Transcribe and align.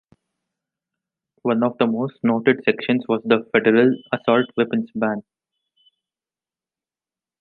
One 1.43 1.61
of 1.61 1.77
the 1.77 1.85
most 1.85 2.15
noted 2.23 2.63
sections 2.63 3.05
was 3.07 3.21
the 3.23 3.47
Federal 3.53 3.95
Assault 4.11 4.47
Weapons 4.57 4.89
Ban. 4.95 5.21